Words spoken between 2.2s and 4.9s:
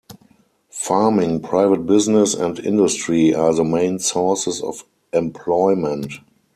and industry are the main sources of